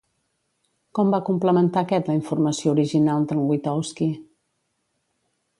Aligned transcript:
Com 0.99 1.11
va 1.15 1.19
complementar 1.27 1.83
aquest 1.85 2.09
la 2.11 2.17
informació 2.21 2.73
original 2.79 3.31
d'en 3.33 3.45
Witowski? 3.53 4.11